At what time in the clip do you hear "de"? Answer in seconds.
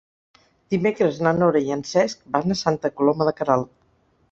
3.31-3.37